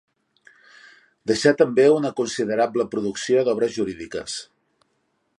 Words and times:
Deixà 1.31 1.51
també 1.59 1.85
una 1.97 2.11
considerable 2.19 2.85
producció 2.95 3.43
d'obres 3.49 3.75
jurídiques. 3.79 4.39